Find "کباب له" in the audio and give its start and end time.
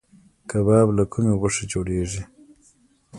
0.49-1.03